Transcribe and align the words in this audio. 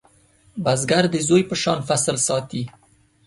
بزګر 0.63 1.03
د 1.13 1.15
زوی 1.27 1.41
په 1.49 1.55
شان 1.61 1.79
فصل 1.87 2.15
ساتي 2.27 2.63